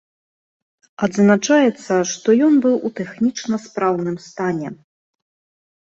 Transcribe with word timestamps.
Адзначаецца, 1.07 1.93
што 2.13 2.27
ён 2.47 2.53
быў 2.63 2.75
у 2.89 2.93
тэхнічна 3.01 3.55
спраўным 3.67 4.17
стане. 4.29 4.69